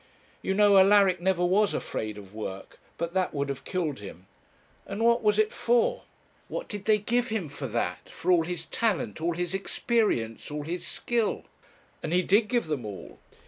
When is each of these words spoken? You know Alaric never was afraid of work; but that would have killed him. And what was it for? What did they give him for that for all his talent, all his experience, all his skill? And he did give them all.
You 0.41 0.55
know 0.55 0.79
Alaric 0.79 1.21
never 1.21 1.45
was 1.45 1.75
afraid 1.75 2.17
of 2.17 2.33
work; 2.33 2.79
but 2.97 3.13
that 3.13 3.35
would 3.35 3.49
have 3.49 3.63
killed 3.63 3.99
him. 3.99 4.25
And 4.87 5.05
what 5.05 5.21
was 5.21 5.37
it 5.37 5.51
for? 5.53 6.05
What 6.47 6.67
did 6.67 6.85
they 6.85 6.97
give 6.97 7.27
him 7.27 7.49
for 7.49 7.67
that 7.67 8.09
for 8.09 8.31
all 8.31 8.41
his 8.43 8.65
talent, 8.65 9.21
all 9.21 9.33
his 9.35 9.53
experience, 9.53 10.49
all 10.49 10.63
his 10.63 10.87
skill? 10.87 11.43
And 12.01 12.13
he 12.13 12.23
did 12.23 12.47
give 12.47 12.65
them 12.65 12.83
all. 12.83 13.19